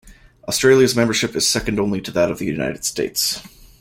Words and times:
Australia's 0.47 0.95
membership 0.95 1.35
is 1.35 1.47
second 1.47 1.79
only 1.79 2.01
to 2.01 2.09
that 2.09 2.31
of 2.31 2.39
the 2.39 2.45
United 2.47 2.83
States. 2.83 3.39